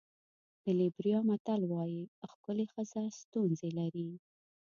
[0.63, 2.01] د لېبریا متل وایي
[2.31, 4.09] ښکلې ښځه ستونزې لري.